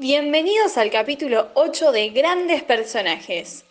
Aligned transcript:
Bienvenidos 0.00 0.78
al 0.78 0.92
capítulo 0.92 1.50
8 1.56 1.90
de 1.90 2.10
Grandes 2.10 2.62
Personajes. 2.62 3.64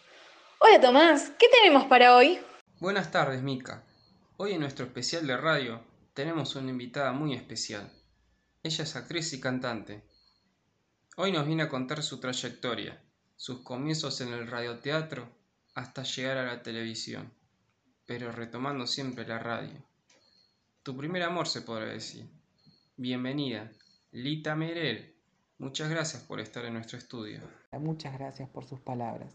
Hola 0.60 0.82
Tomás, 0.82 1.32
¿qué 1.40 1.46
tenemos 1.50 1.86
para 1.86 2.18
hoy? 2.18 2.38
Buenas 2.82 3.12
tardes, 3.12 3.42
Mica. 3.42 3.86
Hoy 4.36 4.52
en 4.52 4.60
nuestro 4.60 4.86
especial 4.88 5.26
de 5.26 5.38
radio 5.38 5.82
tenemos 6.14 6.54
una 6.58 6.70
invitada 6.70 7.14
muy 7.14 7.34
especial. 7.34 7.90
Ella 8.62 8.84
es 8.84 8.96
actriz 8.98 9.32
y 9.32 9.40
cantante. 9.40 10.04
Hoy 11.16 11.32
nos 11.32 11.48
viene 11.48 11.64
a 11.64 11.70
contar 11.70 12.04
su 12.04 12.20
trayectoria, 12.20 13.02
sus 13.38 13.62
comienzos 13.64 14.20
en 14.20 14.34
el 14.34 14.48
radioteatro 14.48 15.30
hasta 15.76 16.04
llegar 16.04 16.40
a 16.40 16.46
la 16.46 16.62
televisión, 16.62 17.34
pero 18.06 18.34
retomando 18.34 18.86
siempre 18.86 19.26
la 19.26 19.40
radio. 19.40 19.82
Tu 20.84 20.98
primer 20.98 21.24
amor 21.24 21.48
se 21.48 21.62
podrá 21.62 21.86
decir. 21.86 22.26
Bienvenida, 22.98 23.72
Lita 24.12 24.58
Merel. 24.58 25.17
Muchas 25.60 25.90
gracias 25.90 26.22
por 26.22 26.40
estar 26.40 26.66
en 26.66 26.74
nuestro 26.74 27.00
estudio. 27.00 27.42
Muchas 27.80 28.14
gracias 28.14 28.48
por 28.48 28.66
sus 28.66 28.80
palabras. 28.80 29.34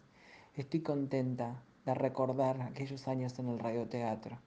Estoy 0.55 0.81
contenta 0.81 1.65
de 1.85 1.95
recordar 1.95 2.63
aquellos 2.63 3.09
años 3.09 3.37
en 3.41 3.49
el 3.49 3.59
radioteatro 3.59 4.39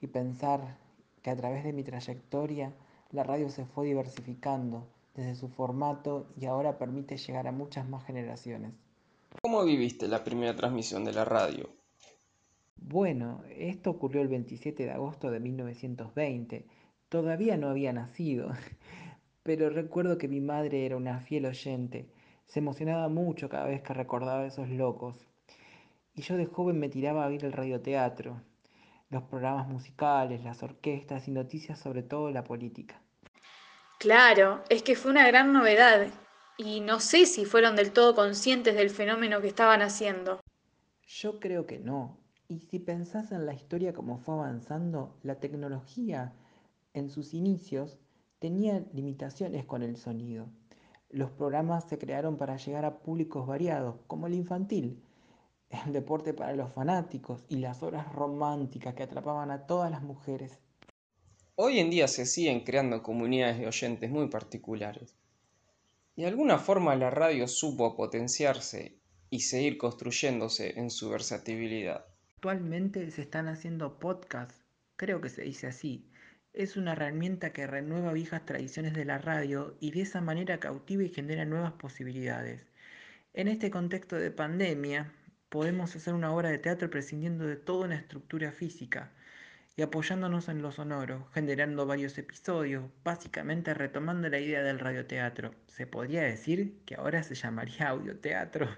y 0.00 0.06
pensar 0.06 0.78
que 1.22 1.28
a 1.28 1.36
través 1.36 1.62
de 1.62 1.74
mi 1.74 1.82
trayectoria 1.82 2.72
la 3.10 3.22
radio 3.22 3.50
se 3.50 3.66
fue 3.66 3.86
diversificando 3.86 4.86
desde 5.14 5.34
su 5.34 5.48
formato 5.48 6.26
y 6.40 6.46
ahora 6.46 6.78
permite 6.78 7.18
llegar 7.18 7.46
a 7.48 7.52
muchas 7.52 7.86
más 7.86 8.04
generaciones. 8.04 8.72
¿Cómo 9.42 9.62
viviste 9.64 10.08
la 10.08 10.24
primera 10.24 10.56
transmisión 10.56 11.04
de 11.04 11.12
la 11.12 11.26
radio? 11.26 11.68
Bueno, 12.76 13.42
esto 13.50 13.90
ocurrió 13.90 14.22
el 14.22 14.28
27 14.28 14.84
de 14.84 14.90
agosto 14.90 15.30
de 15.30 15.40
1920. 15.40 16.66
Todavía 17.08 17.56
no 17.56 17.68
había 17.68 17.92
nacido, 17.92 18.50
pero 19.44 19.68
recuerdo 19.68 20.18
que 20.18 20.26
mi 20.26 20.40
madre 20.40 20.86
era 20.86 20.96
una 20.96 21.20
fiel 21.20 21.46
oyente. 21.46 22.08
Se 22.46 22.58
emocionaba 22.58 23.08
mucho 23.08 23.48
cada 23.48 23.66
vez 23.66 23.82
que 23.82 23.92
recordaba 23.92 24.46
esos 24.46 24.70
locos. 24.70 25.28
Y 26.14 26.22
yo 26.22 26.36
de 26.36 26.46
joven 26.46 26.80
me 26.80 26.88
tiraba 26.88 27.24
a 27.24 27.28
oír 27.28 27.44
el 27.44 27.52
radioteatro, 27.52 28.40
los 29.10 29.22
programas 29.24 29.68
musicales, 29.68 30.42
las 30.42 30.62
orquestas 30.62 31.28
y 31.28 31.30
noticias 31.30 31.78
sobre 31.78 32.02
todo 32.02 32.30
la 32.30 32.42
política. 32.42 33.00
Claro, 33.98 34.64
es 34.70 34.82
que 34.82 34.96
fue 34.96 35.10
una 35.10 35.26
gran 35.26 35.52
novedad 35.52 36.06
y 36.56 36.80
no 36.80 36.98
sé 37.00 37.26
si 37.26 37.44
fueron 37.44 37.76
del 37.76 37.92
todo 37.92 38.14
conscientes 38.14 38.74
del 38.74 38.90
fenómeno 38.90 39.42
que 39.42 39.48
estaban 39.48 39.82
haciendo. 39.82 40.40
Yo 41.06 41.38
creo 41.38 41.66
que 41.66 41.78
no, 41.78 42.18
y 42.48 42.60
si 42.60 42.78
pensás 42.78 43.30
en 43.30 43.44
la 43.44 43.52
historia 43.52 43.92
como 43.92 44.18
fue 44.18 44.36
avanzando, 44.36 45.18
la 45.22 45.34
tecnología 45.34 46.32
en 46.94 47.10
sus 47.10 47.34
inicios 47.34 47.98
tenía 48.44 48.84
limitaciones 48.92 49.64
con 49.64 49.82
el 49.82 49.96
sonido. 49.96 50.50
Los 51.08 51.30
programas 51.30 51.88
se 51.88 51.96
crearon 51.96 52.36
para 52.36 52.58
llegar 52.58 52.84
a 52.84 52.98
públicos 52.98 53.46
variados, 53.46 53.96
como 54.06 54.26
el 54.26 54.34
infantil, 54.34 55.02
el 55.86 55.94
deporte 55.94 56.34
para 56.34 56.54
los 56.54 56.70
fanáticos 56.70 57.46
y 57.48 57.56
las 57.56 57.82
horas 57.82 58.12
románticas 58.12 58.92
que 58.92 59.02
atrapaban 59.02 59.50
a 59.50 59.66
todas 59.66 59.90
las 59.90 60.02
mujeres. 60.02 60.58
Hoy 61.54 61.78
en 61.78 61.88
día 61.88 62.06
se 62.06 62.26
siguen 62.26 62.64
creando 62.64 63.02
comunidades 63.02 63.58
de 63.58 63.66
oyentes 63.66 64.10
muy 64.10 64.28
particulares. 64.28 65.16
De 66.14 66.26
alguna 66.26 66.58
forma 66.58 66.94
la 66.96 67.08
radio 67.08 67.48
supo 67.48 67.96
potenciarse 67.96 68.98
y 69.30 69.40
seguir 69.40 69.78
construyéndose 69.78 70.78
en 70.78 70.90
su 70.90 71.08
versatilidad. 71.08 72.04
Actualmente 72.34 73.10
se 73.10 73.22
están 73.22 73.48
haciendo 73.48 73.98
podcasts, 73.98 74.62
creo 74.96 75.22
que 75.22 75.30
se 75.30 75.44
dice 75.44 75.68
así. 75.68 76.10
Es 76.54 76.76
una 76.76 76.92
herramienta 76.92 77.52
que 77.52 77.66
renueva 77.66 78.12
viejas 78.12 78.46
tradiciones 78.46 78.94
de 78.94 79.04
la 79.04 79.18
radio 79.18 79.76
y 79.80 79.90
de 79.90 80.02
esa 80.02 80.20
manera 80.20 80.60
cautiva 80.60 81.02
y 81.02 81.08
genera 81.08 81.44
nuevas 81.44 81.72
posibilidades. 81.72 82.64
En 83.32 83.48
este 83.48 83.72
contexto 83.72 84.14
de 84.14 84.30
pandemia, 84.30 85.12
podemos 85.48 85.96
hacer 85.96 86.14
una 86.14 86.32
obra 86.32 86.50
de 86.50 86.58
teatro 86.58 86.88
prescindiendo 86.90 87.44
de 87.44 87.56
toda 87.56 87.86
una 87.86 87.96
estructura 87.96 88.52
física 88.52 89.10
y 89.76 89.82
apoyándonos 89.82 90.48
en 90.48 90.62
lo 90.62 90.70
sonoro, 90.70 91.26
generando 91.34 91.86
varios 91.86 92.16
episodios, 92.18 92.84
básicamente 93.02 93.74
retomando 93.74 94.28
la 94.28 94.38
idea 94.38 94.62
del 94.62 94.78
radioteatro. 94.78 95.56
Se 95.66 95.88
podría 95.88 96.22
decir 96.22 96.78
que 96.86 96.94
ahora 96.94 97.24
se 97.24 97.34
llamaría 97.34 97.88
audioteatro. 97.88 98.68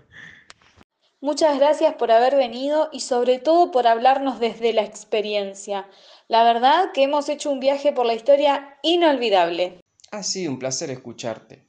Muchas 1.21 1.59
gracias 1.59 1.95
por 1.95 2.11
haber 2.11 2.37
venido 2.37 2.91
y 2.93 3.01
sobre 3.01 3.39
todo 3.39 3.71
por 3.71 3.87
hablarnos 3.87 4.39
desde 4.39 4.75
la 4.75 4.83
experiencia. 4.83 5.89
La 6.29 6.45
verdad 6.45 6.93
que 6.93 7.05
hemos 7.05 7.29
hecho 7.31 7.51
un 7.51 7.59
viaje 7.59 7.93
por 7.93 8.05
la 8.05 8.15
historia 8.15 8.79
inolvidable. 8.83 9.81
Ha 10.11 10.23
sido 10.23 10.53
un 10.53 10.59
placer 10.59 10.91
escucharte. 10.91 11.67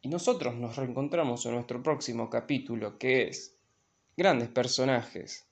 Y 0.00 0.08
nosotros 0.08 0.54
nos 0.54 0.76
reencontramos 0.76 1.44
en 1.46 1.54
nuestro 1.54 1.82
próximo 1.82 2.30
capítulo 2.30 2.96
que 2.96 3.28
es 3.28 3.56
Grandes 4.16 4.48
Personajes. 4.48 5.46